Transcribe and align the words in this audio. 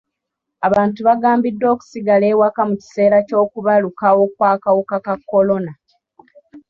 Abantu 0.67 0.99
bagambiddwa 1.07 1.67
okusigala 1.73 2.25
ewaka 2.33 2.61
mu 2.69 2.75
kiseera 2.81 3.17
ky'okubalukawo 3.27 4.23
kw'akawuka 4.35 4.97
ka 5.05 5.15
kolona. 5.29 5.71